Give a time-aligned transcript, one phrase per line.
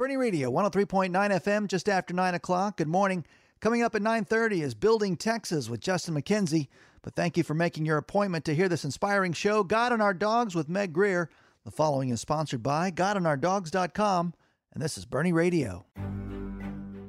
[0.00, 2.78] Boerne Radio, 103.9 FM, just after 9 o'clock.
[2.78, 3.26] Good morning.
[3.60, 6.68] Coming up at 9.30 is Building Texas with Justin McKenzie.
[7.02, 10.14] But thank you for making your appointment to hear this inspiring show, God and Our
[10.14, 11.28] Dogs with Meg Grier.
[11.66, 14.32] The following is sponsored by GodandOurDogs.com,
[14.72, 15.84] and this is Boerne Radio.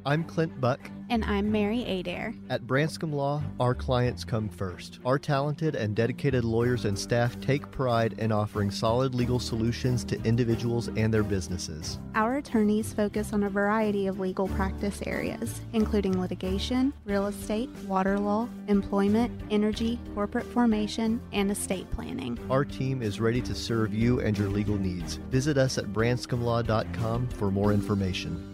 [0.05, 0.79] I'm Clint Buck.
[1.09, 2.33] And I'm Mary Adair.
[2.49, 4.99] At Branscombe Law, our clients come first.
[5.05, 10.19] Our talented and dedicated lawyers and staff take pride in offering solid legal solutions to
[10.23, 11.99] individuals and their businesses.
[12.15, 18.17] Our attorneys focus on a variety of legal practice areas, including litigation, real estate, water
[18.17, 22.39] law, employment, energy, corporate formation, and estate planning.
[22.49, 25.15] Our team is ready to serve you and your legal needs.
[25.29, 28.50] Visit us at branscombelaw.com for more information.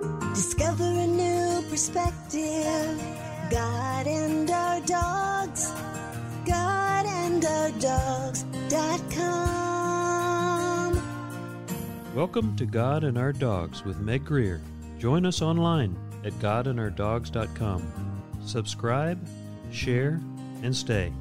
[0.00, 2.98] Discover a new perspective.
[3.50, 5.70] God and our dogs.
[6.46, 8.40] God and our dogs.com.
[12.14, 14.62] Welcome to God and Our Dogs with Meg Grier.
[14.98, 18.32] Join us online at godandourdogs.com.
[18.42, 19.28] Subscribe,
[19.70, 20.18] share,
[20.62, 21.12] and stay.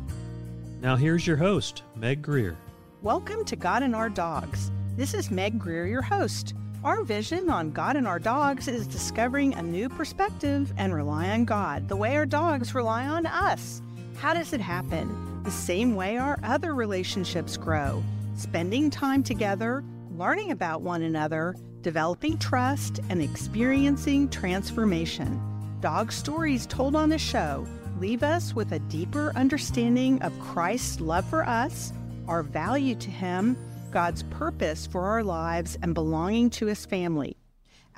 [0.79, 2.55] Now here's your host, Meg Grier.
[3.01, 4.71] Welcome to God and Our Dogs.
[4.95, 6.53] This is Meg Grier, your host.
[6.81, 11.43] Our vision on God and our dogs is discovering a new perspective and rely on
[11.43, 13.81] God the way our dogs rely on us.
[14.15, 15.43] How does it happen?
[15.43, 18.01] The same way our other relationships grow
[18.35, 19.83] spending time together,
[20.15, 25.41] learning about one another, developing trust, and experiencing transformation.
[25.81, 27.67] Dog stories told on the show
[27.99, 31.91] leave us with a deeper understanding of Christ's love for us,
[32.29, 33.57] our value to Him,
[33.91, 37.37] God's purpose for our lives, and belonging to His family.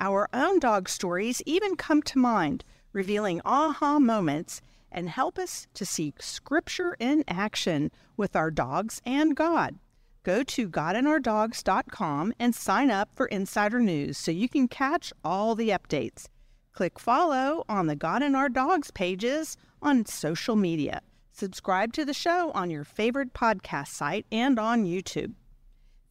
[0.00, 5.86] Our own dog stories even come to mind, revealing aha moments and help us to
[5.86, 9.78] see Scripture in action with our dogs and God.
[10.22, 15.70] Go to godandourdogs.com and sign up for insider news so you can catch all the
[15.70, 16.26] updates.
[16.72, 21.00] Click follow on the God and Our Dogs pages on social media.
[21.32, 25.34] Subscribe to the show on your favorite podcast site and on YouTube.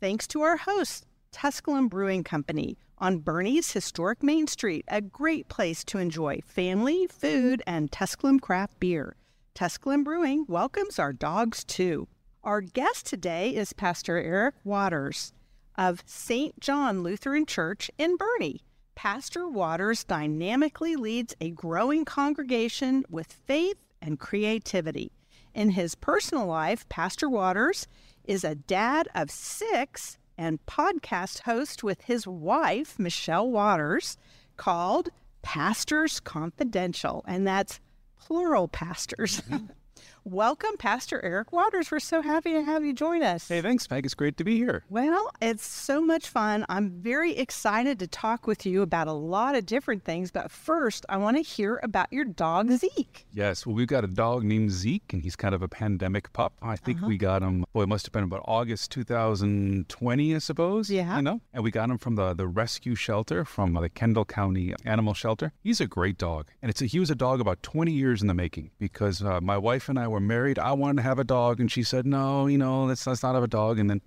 [0.01, 5.83] Thanks to our host, Tusculum Brewing Company on Boerne's historic Main Street, a great place
[5.83, 9.15] to enjoy family, food, and Tusculum craft beer.
[9.53, 12.07] Tusculum Brewing welcomes our dogs too.
[12.43, 15.33] Our guest today is Pastor Eric Waters
[15.77, 16.59] of St.
[16.59, 18.63] John Lutheran Church in Bernie.
[18.95, 25.11] Pastor Waters dynamically leads a growing congregation with faith and creativity.
[25.53, 27.85] In his personal life, Pastor Waters
[28.25, 34.17] is a dad of six and podcast host with his wife, Michelle Waters,
[34.57, 35.09] called
[35.41, 37.23] Pastors Confidential.
[37.27, 37.79] And that's
[38.19, 39.41] plural pastors.
[40.23, 41.89] Welcome, Pastor Eric Waters.
[41.89, 43.47] We're so happy to have you join us.
[43.47, 44.05] Hey, thanks, Meg.
[44.05, 44.83] It's great to be here.
[44.87, 46.63] Well, it's so much fun.
[46.69, 50.29] I'm very excited to talk with you about a lot of different things.
[50.29, 53.25] But first, I want to hear about your dog, Zeke.
[53.33, 56.53] Yes, well, we've got a dog named Zeke, and he's kind of a pandemic pup.
[56.61, 57.07] I think Uh-huh.
[57.07, 60.91] we got him, boy, it must have been about August 2020, I suppose.
[60.91, 61.15] Yeah.
[61.15, 61.41] You know?
[61.51, 65.51] And we got him from the, the rescue shelter from the Kendall County Animal Shelter.
[65.63, 66.49] He's a great dog.
[66.61, 69.41] And it's a, he was a dog about 20 years in the making because uh,
[69.41, 70.59] my wife and I were married.
[70.59, 73.35] I wanted to have a dog, and she said, no, you know, let's, let's not
[73.35, 73.79] have a dog.
[73.79, 74.01] And then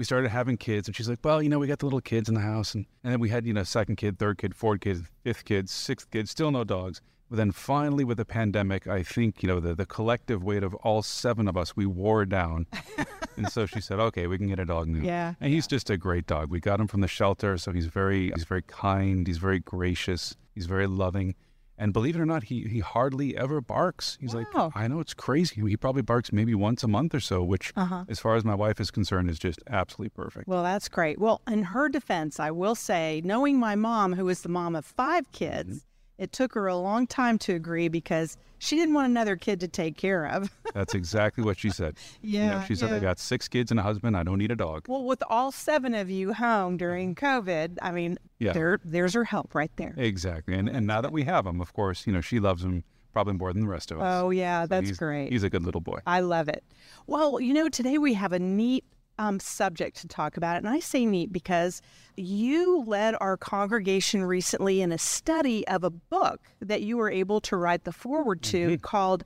[0.00, 2.28] we started having kids and she's like well you know we got the little kids
[2.28, 4.80] in the house and, and then we had you know second kid third kid fourth
[4.80, 7.02] kid fifth kid sixth kid still no dogs.
[7.28, 10.74] But then finally with the pandemic i think you know the, the collective weight of
[10.76, 12.66] all seven of us we wore down.
[13.36, 15.02] And so she said okay we can get a dog now.
[15.02, 16.50] Yeah, and he's just a great dog.
[16.50, 20.36] We got him from the shelter so he's very he's very kind he's very gracious
[20.54, 21.34] he's very loving
[21.80, 24.16] and believe it or not, he, he hardly ever barks.
[24.20, 24.44] He's Wow.
[24.54, 25.60] like, I know it's crazy.
[25.66, 28.04] He probably barks maybe once a month or so, which, Uh-huh.
[28.08, 30.46] as far as my wife is concerned, is just absolutely perfect.
[30.46, 31.18] Well, that's great.
[31.18, 34.84] Well, in her defense, I will say, knowing my mom, who is the mom of
[34.84, 35.86] five kids,
[36.20, 39.68] it took her a long time to agree because she didn't want another kid to
[39.68, 40.50] take care of.
[40.74, 41.96] That's exactly what she said.
[42.22, 43.00] You know, Yeah, she said, I yeah.
[43.00, 44.16] got six kids and a husband.
[44.16, 44.84] I don't need a dog.
[44.86, 48.52] well, with all seven of you home during COVID, I mean, Yeah.
[48.52, 49.94] there, there's her help right there.
[49.96, 50.54] Exactly.
[50.54, 52.84] And, and now that we have him, of course, you know, she loves him
[53.14, 54.22] probably more than the rest of us.
[54.22, 55.32] Oh, yeah, So that's he's- great.
[55.32, 55.98] He's a good little boy.
[56.06, 56.62] I love it.
[57.06, 58.84] Well, you know, today we have a neat
[59.20, 60.56] um, subject to talk about.
[60.56, 60.64] It.
[60.64, 61.82] And I say neat because
[62.16, 67.38] you led our congregation recently in a study of a book that you were able
[67.42, 69.22] to write the forward to called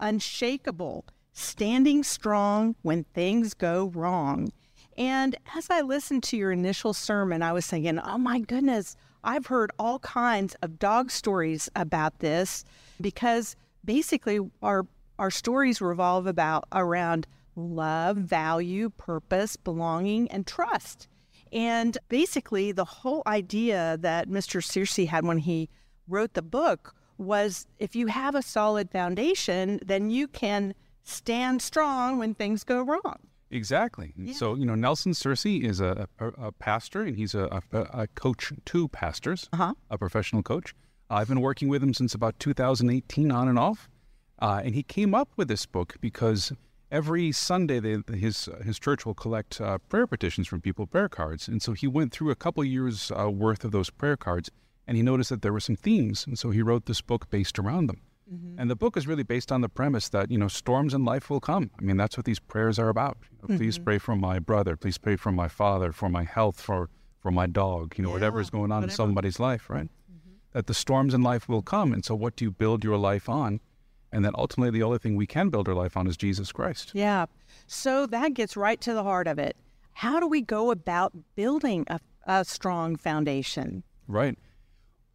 [0.00, 4.52] Unshakable Standing Strong When Things Go Wrong.
[4.98, 9.46] And as I listened to your initial sermon, I was thinking, oh my goodness, I've
[9.46, 12.64] heard all kinds of dog stories about this
[13.00, 14.86] because basically our
[15.18, 17.26] our stories revolve about around
[17.58, 21.08] love, value, purpose, belonging, and trust.
[21.52, 24.62] And basically, the whole idea that Mr.
[24.62, 25.68] Searcy had when he
[26.06, 32.18] wrote the book was if you have a solid foundation, then you can stand strong
[32.18, 33.16] when things go wrong.
[33.50, 34.12] Exactly.
[34.16, 37.78] And So, you know, Nelson Searcy is a, a, a pastor and he's a, a,
[38.02, 39.72] a coach to pastors, Uh-huh.
[39.90, 40.74] a professional coach.
[41.10, 43.88] I've been working with him since about 2018 on and off.
[44.38, 46.52] Uh, and he came up with this book because
[46.90, 51.48] every Sunday they, his, his church will collect uh, prayer petitions from people, prayer cards.
[51.48, 54.50] And so he went through a couple years uh, worth of those prayer cards
[54.88, 56.26] and he noticed that there were some themes.
[56.26, 58.00] And so he wrote this book based around them.
[58.58, 61.30] And the book is really based on the premise that, you know, storms in life
[61.30, 61.70] will come.
[61.78, 63.16] I mean, that's what these prayers are about.
[63.30, 64.76] You know, Please pray for my brother.
[64.76, 68.40] Please pray for my father, for my health, for, for my dog, you know, whatever
[68.40, 69.88] is going on in somebody's life, right?
[70.52, 71.92] That the storms in life will come.
[71.92, 73.60] And so what do you build your life on?
[74.12, 76.92] And that ultimately the only thing we can build our life on is Jesus Christ.
[76.94, 77.26] Yeah.
[77.66, 79.56] So that gets right to the heart of it.
[79.92, 83.82] How do we go about building a, a strong foundation?
[84.06, 84.38] Right.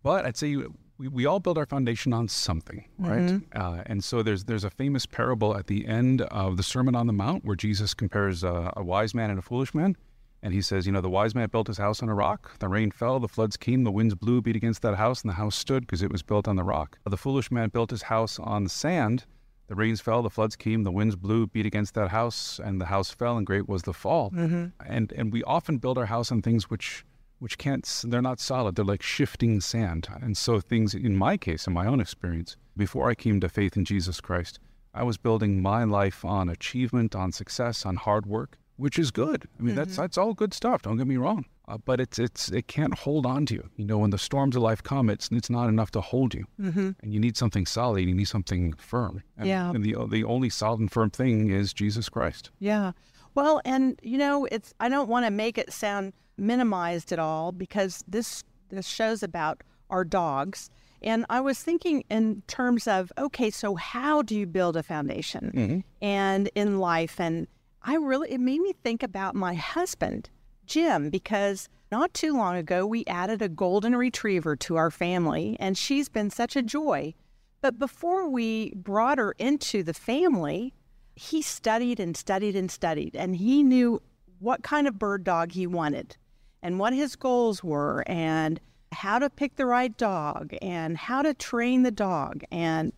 [0.04, 3.42] But I'd say you, we, we all build our foundation on something, right?
[3.56, 7.08] Uh, and so there's there's a famous parable at the end of the Sermon on
[7.08, 9.96] the Mount where Jesus compares uh, a wise man and a foolish man.
[10.44, 12.60] And he says, you know, the wise man built his house on a rock.
[12.60, 15.36] The rain fell, the floods came, the winds blew, beat against that house, and the
[15.36, 17.00] house stood because it was built on the rock.
[17.06, 19.24] The foolish man built his house on the sand.
[19.68, 22.88] The rains fell, the floods came, the winds blew, beat against that house, and the
[22.88, 24.32] house fell, and great was the fall.
[24.32, 24.66] Mm-hmm.
[24.86, 27.06] And and we often build our house on things which
[27.40, 31.68] which can't they're not solid they're like shifting sand and so things in my case
[31.68, 34.62] in my own experience before i came to faith in jesus christ
[34.94, 39.48] i was building my life on achievement on success on hard work which is good
[39.60, 42.50] i mean that's that's all good stuff don't get me wrong uh, but it's it's
[42.50, 45.30] it can't hold on to you you know when the storms of life come it's
[45.32, 46.92] it's not enough to hold you mm-hmm.
[47.02, 49.70] and you need something solid you need something firm and, Yeah.
[49.70, 52.92] and the the only solid and firm thing is jesus christ Yeah.
[53.36, 57.52] Well, and you know, it's I don't want to make it sound minimized at all
[57.52, 60.70] because this this show's about our dogs.
[61.02, 65.84] And I was thinking in terms of okay, so how do you build a foundation
[66.00, 67.20] and in life?
[67.20, 67.48] And
[67.84, 70.30] I really it made me think about my husband,
[70.66, 75.78] Jim, because not too long ago we added a golden retriever to our family, and
[75.78, 77.14] she's been such a joy.
[77.62, 80.74] But before we brought her into the family,
[81.16, 84.02] he studied and studied and studied, and he knew
[84.40, 86.18] what kind of bird dog he wanted
[86.62, 88.62] and what his goals were, and
[88.94, 92.94] how to pick the right dog, and how to train the dog, and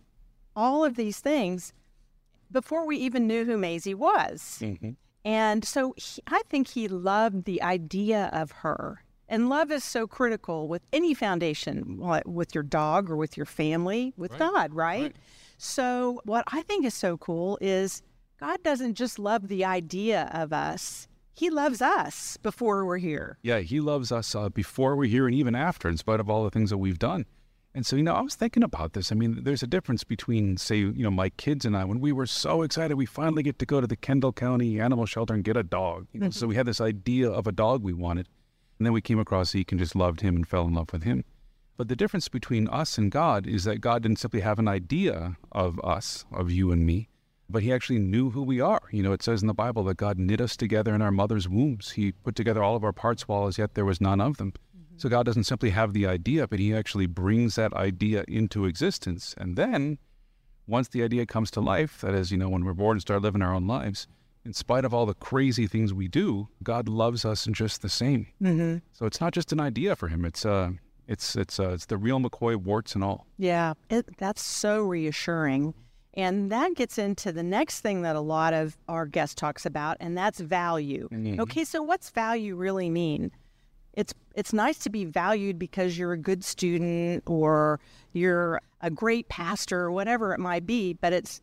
[0.54, 1.72] all of these things
[2.50, 4.58] before we even knew who Maisie was.
[5.24, 9.02] And so he, I think he loved the idea of her.
[9.28, 14.14] And love is so critical with any foundation, with your dog or with your family,
[14.16, 15.16] with God, right?
[15.58, 18.02] So, what I think is so cool is
[18.38, 23.38] God doesn't just love the idea of us, He loves us before we're here.
[23.42, 26.44] Yeah, he loves us uh, before we're here and even after, in spite of all
[26.44, 27.26] the things that we've done.
[27.76, 29.12] And so, you know, I was thinking about this.
[29.12, 32.10] I mean, there's a difference between, say, you know, my kids and I, when we
[32.10, 35.44] were so excited, we finally get to go to the Kendall County Animal Shelter and
[35.44, 36.06] get a dog.
[36.14, 36.32] You know, mm-hmm.
[36.32, 38.30] so we had this idea of a dog we wanted.
[38.78, 41.02] And then we came across Zeke and just loved him and fell in love with
[41.02, 41.22] him.
[41.76, 45.36] But the difference between us and God is that God didn't simply have an idea
[45.52, 47.10] of us, of you and me,
[47.50, 48.84] but he actually knew who we are.
[48.90, 51.46] You know, it says in the Bible that God knit us together in our mother's
[51.46, 51.90] wombs.
[51.90, 54.54] He put together all of our parts while as yet there was none of them.
[54.96, 59.34] So God doesn't simply have the idea, but he actually brings that idea into existence.
[59.38, 59.98] And then
[60.66, 63.22] once the idea comes to life, that is, you know, when we're born and start
[63.22, 64.06] living our own lives,
[64.44, 68.28] in spite of all the crazy things we do, God loves us just the same.
[68.40, 68.78] Mm-hmm.
[68.92, 70.24] So it's not just an idea for him.
[70.24, 70.70] It's uh,
[71.08, 73.26] it's it's uh, it's the real McCoy warts and all.
[73.38, 75.74] Yeah, it, that's so reassuring.
[76.14, 79.98] And that gets into the next thing that a lot of our guest talks about,
[80.00, 81.10] and that's value.
[81.40, 83.30] Okay, so what's value really mean?
[83.96, 87.80] It's it's nice to be valued because you're a good student or
[88.12, 91.40] you're a great pastor or whatever it might be, but it's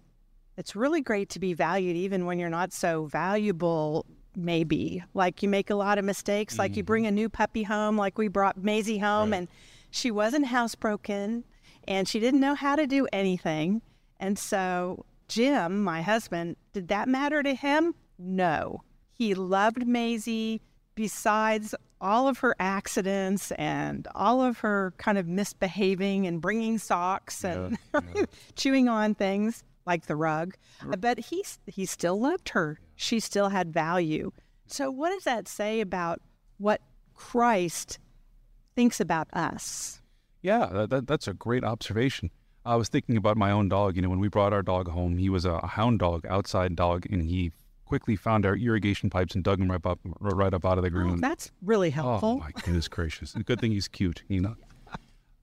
[0.55, 4.05] it's really great to be valued even when you're not so valuable
[4.35, 5.03] maybe.
[5.13, 7.09] Like you make a lot of mistakes like you bring mm-hmm.
[7.09, 9.47] a new puppy home like we brought Maisie home and
[9.89, 11.43] she wasn't housebroken
[11.87, 13.81] and she didn't know how to do anything.
[14.19, 17.95] And so Jim my husband did that matter to him?
[18.19, 18.83] No.
[19.11, 20.61] He loved Maisie
[20.95, 27.43] besides all of her accidents and all of her kind of misbehaving and bringing socks
[27.43, 27.77] and
[28.55, 30.55] chewing on things like the rug.
[30.99, 32.79] But he he still loved her.
[32.95, 34.31] She still had value.
[34.67, 36.21] So what does that say about
[36.57, 36.81] what
[37.13, 37.99] Christ
[38.75, 40.01] thinks about us?
[40.41, 42.29] Yeah, that, that, that's a great observation.
[42.65, 43.95] I was thinking about my own dog.
[43.95, 47.05] You know, when we brought our dog home, he was a hound dog, outside dog,
[47.09, 47.51] and he
[47.93, 50.87] quickly found our irrigation pipes and dug them right up, right up out of the
[50.89, 51.21] Oh, ground.
[51.23, 52.27] that's really helpful.
[52.27, 52.51] Oh helpful.
[52.55, 53.33] my goodness gracious!
[53.45, 54.55] Good thing he's cute, you know.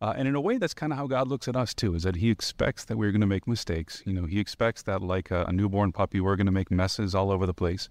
[0.03, 1.95] Uh, and in a way, that's kind of how God looks at us too.
[1.95, 4.03] Is that He expects that we're going to make mistakes.
[4.07, 7.15] You know, He expects that, like a, a newborn puppy, we're going to make messes
[7.15, 7.91] all over the place.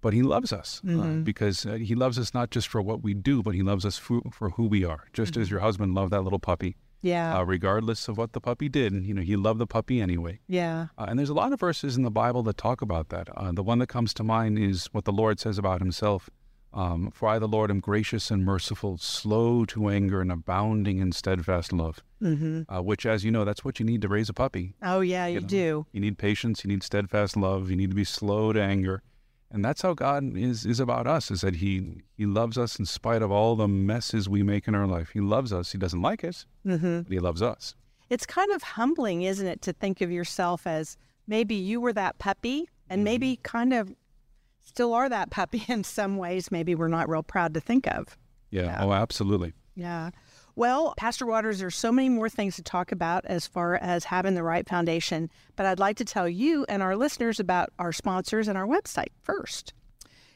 [0.00, 3.12] But He loves us uh, because uh, He loves us not just for what we
[3.12, 5.08] do, but He loves us for, for who we are.
[5.12, 7.38] Just as your husband loved that little puppy, yeah.
[7.38, 8.92] uh, regardless of what the puppy did.
[8.92, 10.40] You know, He loved the puppy anyway.
[10.46, 10.86] yeah.
[10.98, 13.28] Uh, and there's a lot of verses in the Bible that talk about that.
[13.36, 16.28] Uh, the one that comes to mind is what the Lord says about himself.
[16.74, 21.12] Um, For I, the Lord, am gracious and merciful, slow to anger, and abounding in
[21.12, 22.02] steadfast love.
[22.22, 22.62] Mm-hmm.
[22.72, 24.74] Uh, which, as you know, that's what you need to raise a puppy.
[24.82, 25.46] Oh, yeah, you, know.
[25.46, 25.86] do.
[25.92, 29.02] You need patience, you need steadfast love, you need to be slow to anger.
[29.50, 32.84] And that's how God is, is about us, is that he, he loves us in
[32.84, 35.10] spite of all the messes we make in our life.
[35.14, 35.72] He loves us.
[35.72, 37.02] He doesn't like us, Mm-hmm.
[37.02, 37.74] but he loves us.
[38.10, 42.18] It's kind of humbling, isn't it, to think of yourself as maybe you were that
[42.18, 43.94] puppy and maybe kind of
[44.62, 48.18] still are that puppy in some ways, maybe we're not real proud to think of.
[48.50, 48.64] Yeah.
[48.64, 48.84] Yeah.
[48.84, 49.54] Oh, absolutely.
[49.74, 50.10] Yeah.
[50.58, 54.34] Well, Pastor Waters, there's so many more things to talk about as far as having
[54.34, 58.48] the right foundation, but I'd like to tell you and our listeners about our sponsors
[58.48, 59.72] and our website first.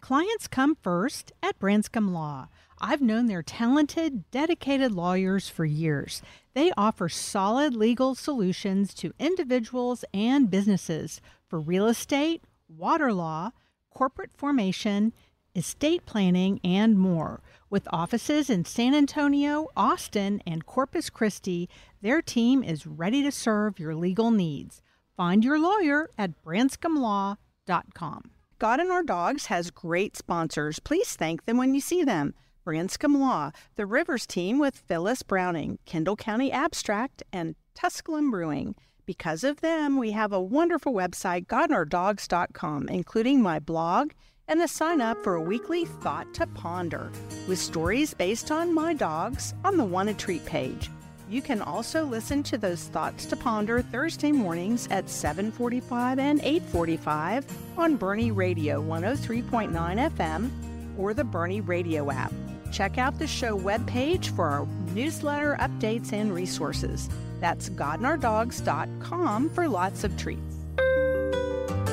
[0.00, 2.46] Clients come first at Branscombe Law.
[2.80, 6.22] I've known their talented, dedicated lawyers for years.
[6.54, 13.50] They offer solid legal solutions to individuals and businesses for real estate, water law,
[13.90, 15.14] corporate formation,
[15.56, 17.42] estate planning, and more.
[17.72, 21.70] With offices in San Antonio, Austin, and Corpus Christi,
[22.02, 24.82] their team is ready to serve your legal needs.
[25.16, 28.30] Find your lawyer at branscomelaw.com.
[28.58, 30.80] God and Our Dogs has great sponsors.
[30.80, 32.34] Please thank them when you see them.
[32.62, 38.74] Branscombe Law, the Rivers team with Phyllis Browning, Kendall County Abstract, and Tusculum Brewing.
[39.06, 44.12] Because of them, we have a wonderful website, godandourdogs.com, including my blog
[44.48, 47.10] and a sign up for a weekly Thought to Ponder
[47.48, 50.90] with stories based on my dogs on the Wanted Treat page.
[51.30, 57.44] You can also listen to those thoughts to ponder Thursday mornings at 7:45 and 8:45
[57.78, 60.50] on Boerne Radio 103.9 FM
[60.98, 62.32] or the Boerne Radio app.
[62.70, 67.08] Check out the show webpage for our newsletter updates and resources.
[67.40, 70.51] That's godandourdogs.com for lots of treats.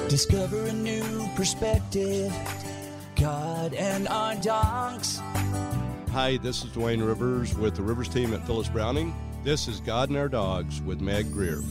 [0.10, 2.34] Discover a new perspective.
[3.16, 5.20] God and our dogs.
[6.10, 9.14] Hi, this is Dwayne Rivers with the Rivers team at Phyllis Browning.
[9.44, 11.62] This is God and Our Dogs with Meg Grier.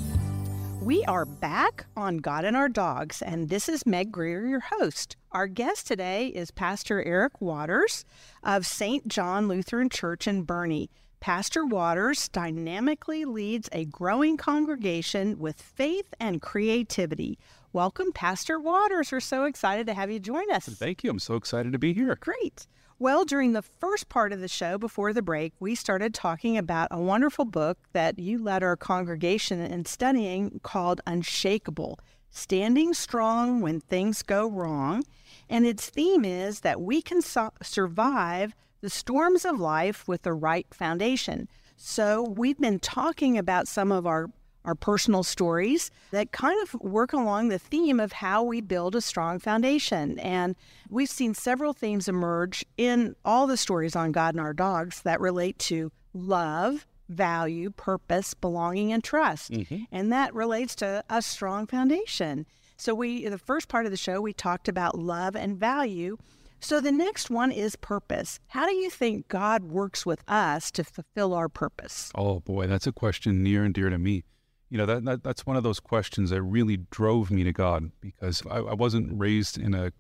[0.80, 5.16] We are back on God and Our Dogs, and this is Meg Grier, your host.
[5.33, 8.04] Our guest today is Pastor Eric Waters
[8.45, 9.09] of St.
[9.09, 10.88] John Lutheran Church in Boerne.
[11.18, 17.37] Pastor Waters dynamically leads a growing congregation with faith and creativity.
[17.72, 19.12] Welcome, Pastor Waters.
[19.12, 20.66] We're so excited to have you join us.
[20.66, 21.10] Thank you.
[21.10, 22.16] I'm so excited to be here.
[22.18, 22.66] Great.
[22.98, 26.88] Well, during the first part of the show before the break, we started talking about
[26.90, 33.80] a wonderful book that you led our congregation in studying called Unshakable Standing Strong When
[33.80, 35.04] Things Go Wrong.
[35.50, 40.66] And its theme is that we can survive the storms of life with the right
[40.72, 41.48] foundation.
[41.76, 44.30] So, we've been talking about some of our
[44.64, 49.00] our personal stories that kind of work along the theme of how we build a
[49.00, 50.18] strong foundation.
[50.18, 50.56] And
[50.90, 55.20] we've seen several themes emerge in all the stories on God and our dogs that
[55.20, 59.52] relate to love, value, purpose, belonging, and trust.
[59.52, 59.84] Mm-hmm.
[59.90, 62.46] And that relates to a strong foundation.
[62.76, 66.16] So we the first part of the show we talked about love and value.
[66.60, 68.40] So the next one is purpose.
[68.48, 72.10] How do you think God works with us to fulfill our purpose?
[72.14, 74.24] Oh boy, that's a question near and dear to me.
[74.70, 77.90] You know, that, that that's one of those questions that really drove me to God
[78.00, 79.92] because I, I wasn't raised in a,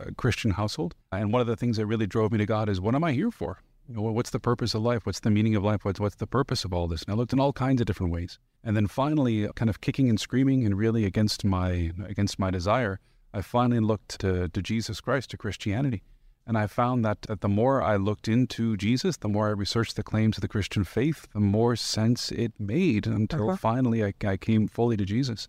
[0.00, 0.94] a Christian household.
[1.12, 3.12] And one of the things that really drove me to God is what am I
[3.12, 3.60] here for?
[3.88, 5.06] You know, what's the purpose of life?
[5.06, 5.84] What's the meaning of life?
[5.84, 7.02] What's, what's the purpose of all this?
[7.04, 8.40] And I looked in all kinds of different ways.
[8.64, 12.98] And then finally, kind of kicking and screaming and really against my against my desire,
[13.32, 16.02] I finally looked to, to Jesus Christ, to Christianity.
[16.46, 19.96] And I found that that the more I looked into Jesus, the more I researched
[19.96, 23.56] the claims of the Christian faith, the more sense it made until uh-huh.
[23.56, 25.48] finally I, I came fully to Jesus.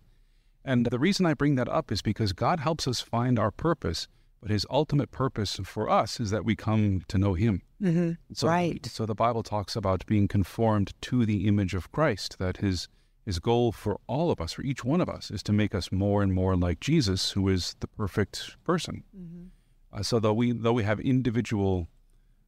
[0.64, 4.08] And the reason I bring that up is because God helps us find our purpose,
[4.40, 7.62] but his ultimate purpose for us is that we come to know him.
[7.80, 8.12] Mm-hmm.
[8.34, 8.84] So, Right.
[8.84, 12.88] So the Bible talks about being conformed to the image of Christ, that his
[13.24, 15.92] his goal for all of us, for each one of us, is to make us
[15.92, 19.04] more and more like Jesus, who is the perfect person.
[19.14, 19.48] Mm-hmm.
[19.92, 21.88] Uh, so though we though we have individual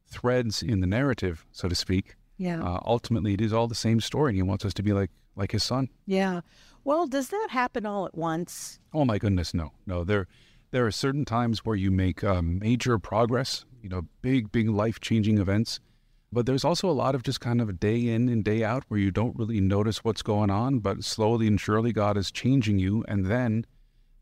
[0.07, 2.63] threads in the narrative, so to speak, Yeah.
[2.63, 5.09] uh, ultimately it is all the same story, and he wants us to be like
[5.35, 5.89] like his son.
[6.05, 6.41] Yeah.
[6.83, 8.79] Well, does that happen all at once?
[8.93, 10.03] Oh my goodness, no, no.
[10.03, 10.27] There,
[10.71, 14.99] There are certain times where you make um, major progress, you know, big, big life
[14.99, 15.79] changing events.
[16.33, 18.99] But there's also a lot of just kind of day in and day out where
[18.99, 23.03] you don't really notice what's going on, but slowly and surely God is changing you.
[23.07, 23.65] And then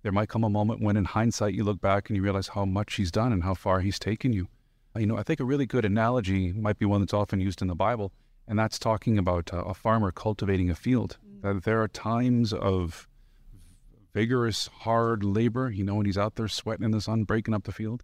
[0.02, 2.66] there might come a moment when, in hindsight, you look back and you realize how
[2.66, 4.48] much He's done and how far He's taken you.
[4.96, 7.68] You know, I think a really good analogy might be one that's often used in
[7.68, 8.12] the Bible,
[8.48, 11.18] and that's talking about uh, a farmer cultivating a field.
[11.42, 13.08] That there are times of
[14.14, 17.64] vigorous, hard labor, you know, when he's out there sweating in the sun, breaking up
[17.64, 18.04] the field.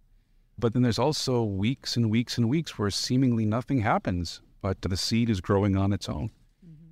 [0.58, 4.96] But then there's also weeks and weeks and weeks where seemingly nothing happens, but the
[4.96, 6.30] seed is growing on its own.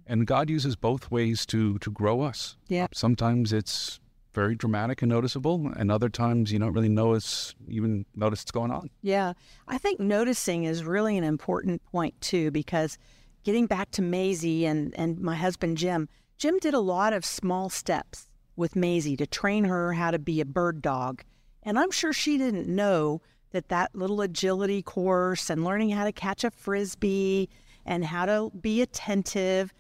[0.06, 2.56] And God uses both ways to to grow us.
[2.68, 2.88] Yeah.
[2.92, 4.00] Sometimes it's
[4.34, 8.70] very dramatic and noticeable, and other times you don't really notice even notice it's going
[8.70, 8.90] on.
[9.02, 9.34] Yeah.
[9.68, 12.98] I think noticing is really an important point too, because
[13.44, 17.70] getting back to Maisie and, and my husband Jim, Jim did a lot of small
[17.70, 21.22] steps with Maisie to train her how to be a bird dog.
[21.62, 23.22] And I'm sure she didn't know
[23.52, 27.48] that that little agility course and learning how to catch a frisbee
[27.86, 29.72] and how to be attentive,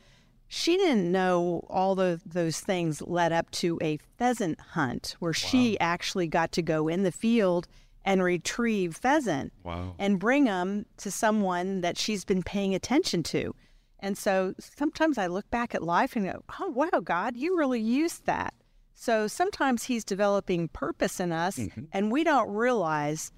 [0.48, 5.78] she didn't know all the, those things led up to a pheasant hunt where she
[5.80, 7.66] actually got to go in the field
[8.04, 9.94] and retrieve pheasant Wow.
[9.98, 13.54] and bring them to someone that she's been paying attention to.
[13.98, 17.80] And so sometimes I look back at life and go, oh, wow, God, you really
[17.80, 18.52] used that.
[18.94, 21.88] So sometimes He's developing purpose in us Mhm.
[21.92, 23.32] and we don't realize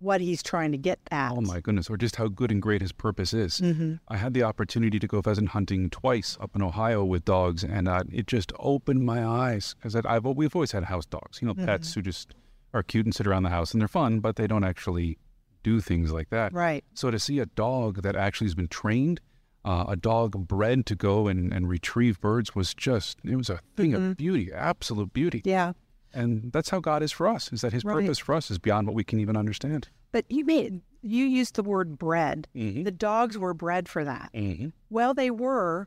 [0.00, 1.32] what He's trying to get at.
[1.32, 3.60] Oh my goodness, or just how good and great his purpose is.
[3.60, 4.00] Mhm.
[4.08, 7.88] I had the opportunity to go pheasant hunting twice up in Ohio with dogs, and
[7.88, 11.54] uh, it just opened my eyes because I've we've always had house dogs, you know,
[11.54, 12.34] pets who just
[12.74, 15.18] are cute and sit around the house and they're fun, but they don't actually
[15.62, 16.52] do things like that.
[16.52, 16.84] Right.
[16.94, 19.20] So to see a dog that actually has been trained,
[19.64, 23.58] uh, a dog bred to go and, and retrieve birds was just it was a
[23.76, 24.10] thing Mhm.
[24.12, 25.42] of beauty, absolute beauty.
[25.44, 25.72] Yeah.
[26.14, 28.00] And that's how God is for us, is that his Right.
[28.02, 29.88] purpose for us is beyond what we can even understand.
[30.12, 32.48] But you made you used the word bred.
[32.56, 32.84] Mhm.
[32.84, 34.30] The dogs were bred for that.
[34.34, 34.70] Mm-hmm.
[34.90, 35.86] Well, they were,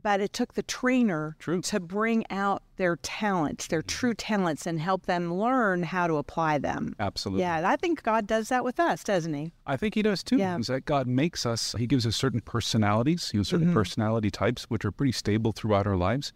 [0.00, 1.60] but it took the trainer True.
[1.62, 6.58] to bring out their talents, their true talents, and help them learn how to apply
[6.58, 6.94] them.
[7.00, 7.42] Absolutely.
[7.42, 9.52] Yeah, I think God does that with us, doesn't He?
[9.66, 10.36] I think he does too.
[10.36, 10.56] Yeah.
[10.58, 13.74] Is that God makes us, he gives us certain personalities, certain Mhm.
[13.74, 16.32] personality types, which are pretty stable throughout our lives.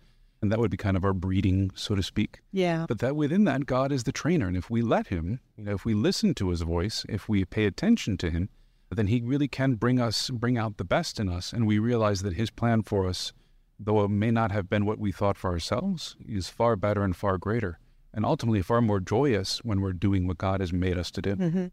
[0.46, 2.38] And that would be kind of our breeding, so to speak.
[2.52, 2.86] Yeah.
[2.86, 4.46] But that within that, God is the trainer.
[4.46, 7.44] And if we let him, you know, if we listen to his voice, if we
[7.44, 8.48] pay attention to him,
[8.88, 11.52] then he really can bring us, bring out the best in us.
[11.52, 13.32] And we realize that his plan for us,
[13.76, 17.16] though it may not have been what we thought for ourselves, is far better and
[17.16, 17.80] far greater.
[18.14, 21.34] And ultimately far more joyous when we're doing what God has made us to do.
[21.34, 21.66] hmm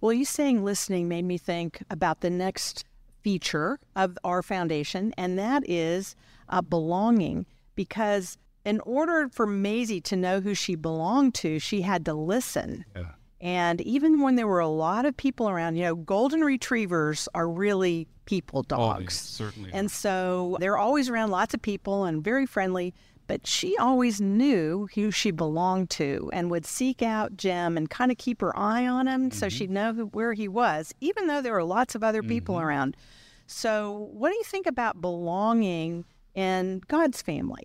[0.00, 2.84] Well, you saying listening made me think about the next
[3.22, 6.14] feature of our foundation, and that is
[6.48, 7.44] uh, belonging.
[7.80, 12.84] Because in order for Maisie to know who she belonged to, she had to listen.
[12.94, 13.12] Yeah.
[13.40, 17.48] And even when there were a lot of people around, you know, golden retrievers are
[17.48, 19.18] really people oh, dogs.
[19.40, 19.70] Oh, certainly.
[19.72, 22.92] And so they're always around lots of people and very friendly.
[23.26, 28.12] But she always knew who she belonged to and would seek out Jim and kind
[28.12, 29.56] of keep her eye on him so mm-hmm.
[29.56, 32.66] she'd know who, where he was, even though there were lots of other people mm-hmm.
[32.66, 32.96] around.
[33.46, 37.64] So, what do you think about belonging in God's family?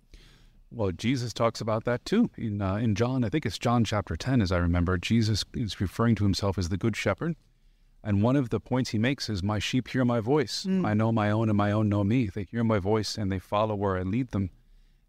[0.70, 2.30] Well, Jesus talks about that too.
[2.36, 5.80] In, uh, in John, I think it's John chapter 10, as I remember, Jesus is
[5.80, 7.36] referring to himself as the Good Shepherd.
[8.02, 10.64] And one of the points he makes is, My sheep hear my voice.
[10.86, 12.26] I know my own, and my own know me.
[12.26, 14.50] They hear my voice and they follow where I lead them.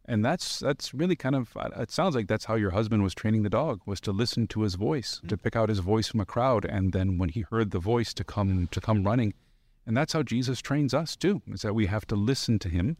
[0.05, 3.13] And that's that's really kind of uh, it sounds like that's how your husband was
[3.13, 6.21] training the dog was to listen to his voice, to pick out his voice from
[6.21, 9.33] a crowd, and then when he heard the voice to come to come running.
[9.85, 11.41] And that's how Jesus trains us too.
[11.47, 12.95] Is that we have to listen to him,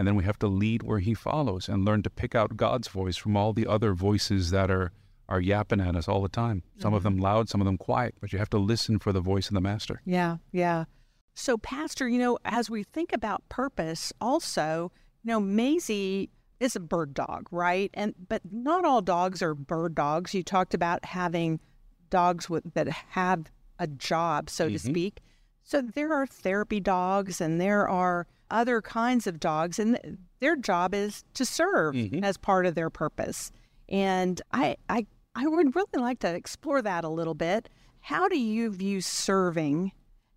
[0.00, 2.88] and then we have to lead where he follows and learn to pick out God's
[2.88, 4.92] voice from all the other voices that are
[5.28, 6.62] are yapping at us all the time.
[6.78, 9.20] Some of them loud, some of them quiet, but you have to listen for the
[9.20, 10.00] voice of the master.
[10.06, 10.86] Yeah, yeah.
[11.34, 14.90] So, Pastor, you know, as we think about purpose, also,
[15.22, 17.90] you know, Maisie is a bird dog, right?
[17.92, 20.32] And but not all dogs are bird dogs.
[20.34, 21.60] You talked about having
[22.08, 24.80] dogs with that have a job, so to Mhm.
[24.80, 25.20] speak.
[25.62, 30.56] So there are therapy dogs, and there are other kinds of dogs, and th- their
[30.56, 32.22] job is to serve Mhm.
[32.22, 33.52] as part of their purpose.
[33.88, 37.68] And I, I, I would really like to explore that a little bit.
[38.00, 39.92] How do you view serving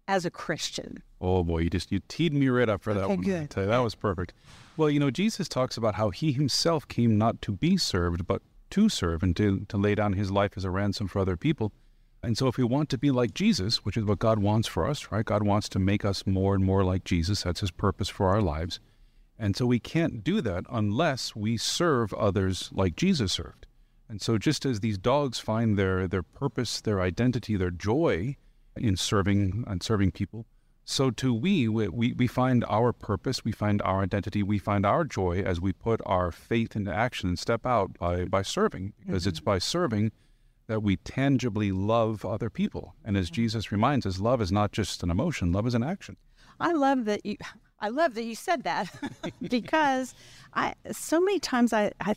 [0.07, 1.01] as a Christian?
[1.21, 3.23] Oh boy, you just you teed me right up for that Okay, one.
[3.23, 3.49] Good.
[3.49, 4.33] tell you, that was perfect.
[4.75, 8.41] Well, you know, Jesus talks about how he himself came not to be served, but
[8.71, 11.71] to serve and to, to lay down his life as a ransom for other people.
[12.23, 14.87] And so if we want to be like Jesus, which is what God wants for
[14.87, 15.25] us, right?
[15.25, 17.43] God wants to make us more and more like Jesus.
[17.43, 18.79] That's his purpose for our lives.
[19.37, 23.67] And so we can't do that unless we serve others like Jesus served.
[24.07, 28.37] And so, just as these dogs find their, their purpose, their identity, their joy
[28.77, 30.45] in serving and serving people,
[30.85, 35.03] so too we, we we find our purpose, we find our identity, we find our
[35.03, 39.25] joy as we put our faith into action and step out by by serving, because
[39.25, 39.45] it's mm-hmm.
[39.45, 40.11] by serving
[40.67, 42.95] that we tangibly love other people.
[43.03, 43.33] And as mm.
[43.33, 46.17] Jesus reminds us, love is not just an emotion; love is an action.
[46.59, 47.37] I love that you.
[47.79, 48.89] I love that you said that
[49.41, 50.15] because
[50.53, 52.15] I so many times I, I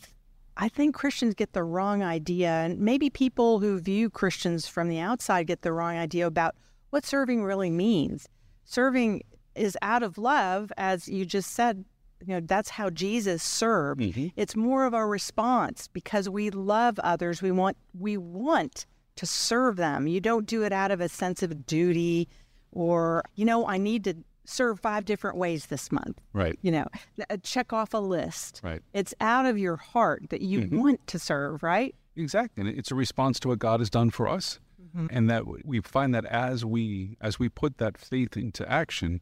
[0.55, 4.99] I think Christians get the wrong idea, and maybe people who view Christians from the
[4.99, 6.55] outside get the wrong idea about
[6.89, 8.27] what serving really means.
[8.63, 9.23] Serving
[9.55, 11.85] is out of love, as you just said.
[12.25, 14.01] You know that's how Jesus served.
[14.01, 14.27] Mm-hmm.
[14.35, 17.41] It's more of a response because we love others.
[17.41, 18.85] We want we want
[19.17, 20.07] to serve them.
[20.07, 22.27] You don't do it out of a sense of duty,
[22.71, 24.15] or you know I need to
[24.47, 26.19] serve five different ways this month.
[26.33, 26.57] Right.
[26.61, 26.87] You know,
[27.29, 28.61] uh, check off a list.
[28.63, 28.81] Right.
[28.93, 30.79] It's out of your heart that you mm-hmm.
[30.79, 31.93] want to serve, right?
[32.15, 35.05] Exactly, and it's a response to what God has done for us, mm-hmm.
[35.11, 39.21] and that we find that as we as we put that faith into action,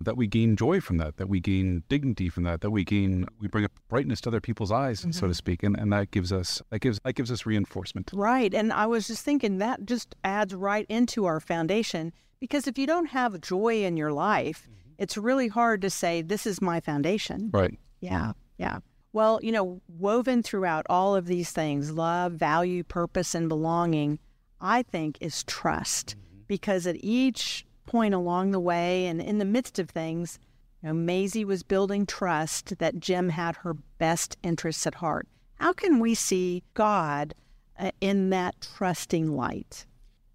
[0.00, 3.26] that we gain joy from that, that we gain dignity from that, that we gain
[3.38, 5.32] we bring a brightness to other people's eyes, so to mm-hmm.
[5.32, 8.10] speak, and, and that gives us that gives that gives us reinforcement.
[8.12, 8.52] Right.
[8.52, 12.86] And I was just thinking that just adds right into our foundation because if you
[12.86, 14.94] don't have joy in your life, mm-hmm.
[14.98, 17.50] it's really hard to say, this is my foundation.
[17.52, 17.78] Right.
[18.00, 18.32] Yeah.
[18.58, 18.78] Yeah.
[19.12, 24.18] Well, you know, woven throughout all of these things love, value, purpose, and belonging
[24.60, 26.42] I think is trust mm-hmm.
[26.48, 30.38] because at each point along the way and in the midst of things,
[30.82, 35.26] you know, Maisie was building trust that Jim had her best interests at heart.
[35.56, 37.34] How can we see God
[37.78, 39.86] uh, in that trusting light?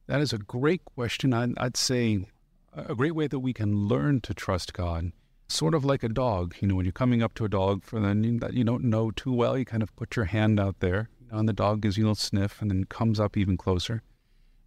[0.07, 1.33] That is a great question.
[1.33, 2.25] I'd, I'd say
[2.73, 5.11] a great way that we can learn to trust God,
[5.47, 6.55] sort of like a dog.
[6.61, 9.11] You know, when you're coming up to a dog for then that you don't know
[9.11, 12.05] too well, you kind of put your hand out there, and the dog gives you
[12.05, 14.01] a little sniff, and then comes up even closer.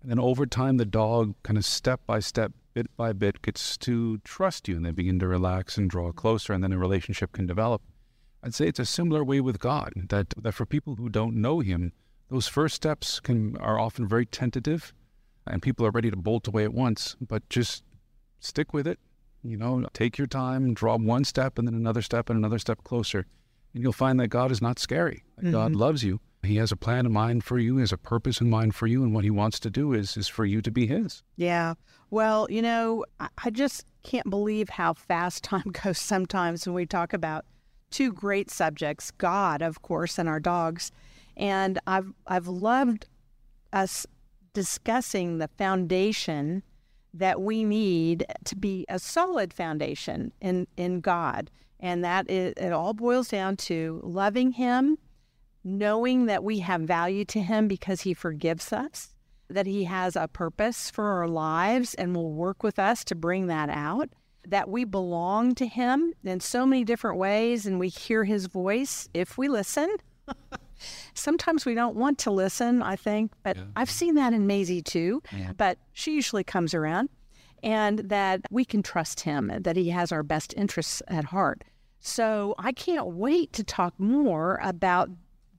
[0.02, 3.76] And then over time, the dog kind of step by step, bit by bit, gets
[3.78, 7.32] to trust you, and they begin to relax and draw closer, and then a relationship
[7.32, 7.82] can develop.
[8.42, 9.92] I'd say it's a similar way with God.
[10.08, 11.92] That that for people who don't know Him,
[12.28, 14.92] those first steps can are often very tentative,
[15.46, 17.14] and people are ready to bolt away at once.
[17.20, 17.84] But just
[18.40, 18.98] stick with it.
[19.44, 22.82] You know, take your time, draw one step, and then another step, and another step
[22.82, 23.26] closer,
[23.74, 25.22] and you'll find that God is not scary.
[25.36, 25.80] That God mm-hmm.
[25.80, 26.20] loves you.
[26.42, 27.76] He has a plan in mind for you.
[27.76, 30.16] He has a purpose in mind for you, and what He wants to do is
[30.16, 31.22] is for you to be His.
[31.36, 31.74] Yeah.
[32.10, 36.86] Well, you know, I, I just can't believe how fast time goes sometimes when we
[36.86, 37.44] talk about
[37.90, 40.90] two great subjects, God, of course, and our dogs.
[41.36, 43.06] And I've I've loved
[43.72, 44.06] us
[44.52, 46.62] discussing the foundation
[47.14, 51.50] that we need to be a solid foundation in, in God.
[51.80, 54.98] And that is, it all boils down to loving Him,
[55.64, 59.14] knowing that we have value to Him because He forgives us,
[59.48, 63.46] that He has a purpose for our lives and will work with us to bring
[63.46, 64.10] that out,
[64.46, 69.08] that we belong to Him in so many different ways and we hear His voice
[69.14, 69.88] if we listen.
[71.14, 75.22] Sometimes we don't want to listen, I think, but I've seen that in Maisie too.
[75.56, 77.08] But she usually comes around,
[77.62, 81.62] and that we can trust him, and that he has our best interests at heart.
[82.00, 85.08] So I can't wait to talk more about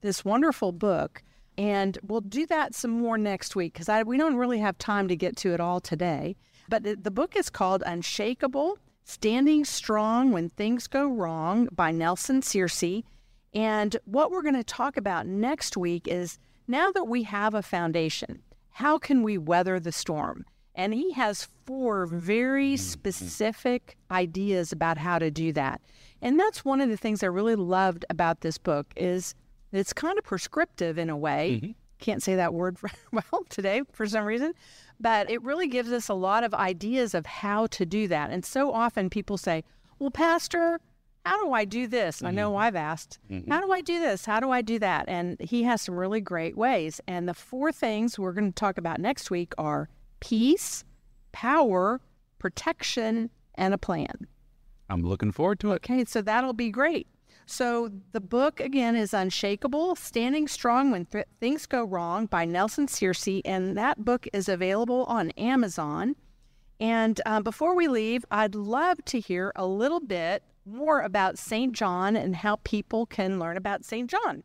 [0.04, 1.22] this wonderful book.
[1.56, 5.16] And we'll do that some more next week because we don't really have time to
[5.16, 6.36] get to it all today.
[6.68, 12.40] But the, the book is called Unshakable Standing Strong When Things Go Wrong by Nelson
[12.40, 13.04] Searcy.
[13.52, 17.62] And what we're going to talk about next week is now that we have a
[17.62, 20.44] foundation, how can we weather the storm?
[20.74, 22.82] And he has four very mm-hmm.
[22.82, 25.80] specific ideas about how to do that.
[26.20, 29.34] And that's one of the things I really loved about this book is
[29.78, 31.60] it's kind of prescriptive in a way.
[31.60, 31.72] Mm-hmm.
[32.00, 32.76] Can't say that word
[33.12, 34.52] well today for some reason,
[35.00, 38.30] but it really gives us a lot of ideas of how to do that.
[38.30, 39.64] And so often people say,
[39.98, 40.80] "Well, pastor,
[41.24, 42.22] how do I do this?
[42.22, 42.58] I know mm-hmm.
[42.58, 43.50] I've asked, mm-hmm.
[43.50, 44.26] how do I do this?
[44.26, 45.08] How do I do that?
[45.08, 47.00] And he has some really great ways.
[47.06, 49.88] And the four things we're going to talk about next week are
[50.20, 50.84] peace,
[51.32, 52.00] power,
[52.38, 54.26] protection, and a plan.
[54.90, 55.76] I'm looking forward to it.
[55.76, 57.06] Okay, so that'll be great.
[57.46, 62.86] So the book again is Unshakable: Standing Strong When Th- Things Go Wrong by Nelson
[62.86, 66.16] Searcy, and that book is available on Amazon.
[66.80, 71.72] And uh, before we leave, I'd love to hear a little bit more about St.
[71.72, 74.10] John and how people can learn about St.
[74.10, 74.42] John.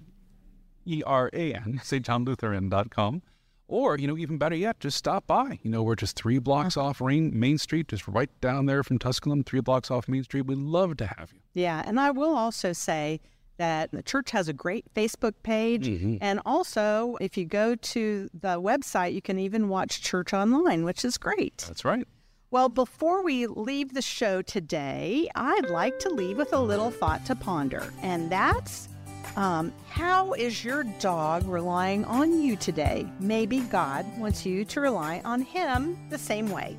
[0.87, 3.23] E R A N, stjohnlutheran.com.
[3.68, 5.59] Or, you know, even better yet, just stop by.
[5.62, 9.45] You know, we're just three blocks off Main Street, just right down there from Tusculum,
[9.45, 10.42] three blocks off Main Street.
[10.42, 11.40] We'd love to have you.
[11.55, 13.21] Yeah, and I will also say
[13.57, 15.87] that the church has a great Facebook page.
[15.87, 16.18] Mhm.
[16.21, 21.03] And also, if you go to the website, you can even watch church online, which
[21.03, 21.64] is great.
[21.66, 22.07] That's right.
[22.51, 27.25] Well, before we leave the show today, I'd like to leave with a little thought
[27.27, 28.88] to ponder, and that's
[29.37, 33.07] um, how is your dog relying on you today?
[33.21, 36.77] Maybe God wants you to rely on Him the same way.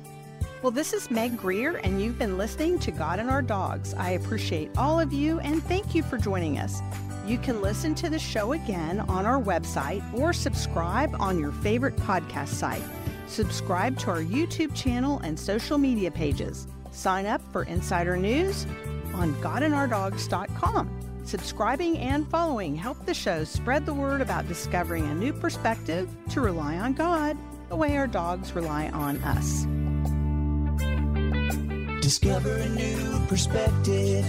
[0.62, 3.92] Well, this is Meg Grier, and you've been listening to God and Our Dogs.
[3.94, 6.80] I appreciate all of you, and thank you for joining us.
[7.26, 11.96] You can listen to the show again on our website or subscribe on your favorite
[11.96, 12.82] podcast site.
[13.26, 16.66] Subscribe to our YouTube channel and social media pages.
[16.92, 18.66] Sign up for insider news
[19.14, 21.03] on godandourdogs.com.
[21.24, 26.40] Subscribing and following help the show spread the word about discovering a new perspective to
[26.40, 27.36] rely on God
[27.68, 29.64] the way our dogs rely on us.
[32.02, 34.24] Discover a new perspective.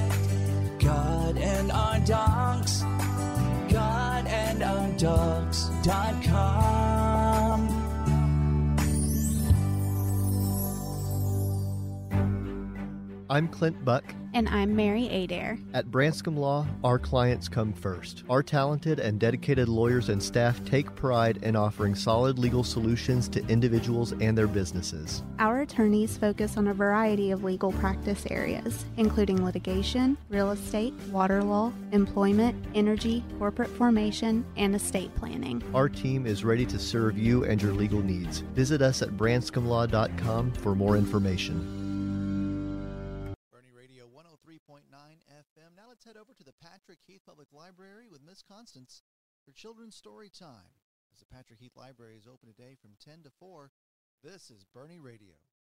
[0.79, 2.81] God and our dogs.
[3.69, 5.65] God and our dogs.com.
[13.29, 14.05] I'm Clint Buck.
[14.35, 15.57] And I'm Mary Adair.
[15.73, 18.25] At Branscombe Law, our clients come first.
[18.29, 23.47] Our talented and dedicated lawyers and staff take pride in offering solid legal solutions to
[23.47, 25.23] individuals and their businesses.
[25.39, 31.41] Our attorneys focus on a variety of legal practice areas, including litigation, real estate, water
[31.41, 35.63] law, employment, energy, corporate formation, and estate planning.
[35.73, 38.39] Our team is ready to serve you and your legal needs.
[38.53, 41.84] Visit us at branscomelaw.com for more information.
[46.85, 49.01] Patrick Heath Public Library with Miss Constance
[49.43, 50.77] for Children's Story Time.
[51.11, 53.71] As the Patrick Heath Library is open today from 10 to 4,
[54.23, 55.33] this is Boerne Radio.